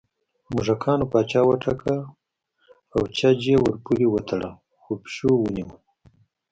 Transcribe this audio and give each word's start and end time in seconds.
موږکانو 0.53 1.05
پاچا 1.11 1.41
وټاکه 1.45 1.95
او 2.93 3.01
چج 3.17 3.39
یې 3.49 3.55
ورپورې 3.63 4.07
وتړه 4.09 4.49
خو 4.81 4.91
پېشو 5.03 5.31
ونیوه 5.39 5.75